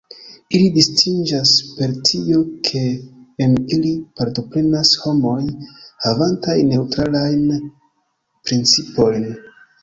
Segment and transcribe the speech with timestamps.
[0.57, 2.81] Ili distingiĝas per tio, ke
[3.47, 5.37] en ili partoprenas homoj,
[6.07, 7.45] havantaj neŭtralajn
[8.49, 9.31] principojn.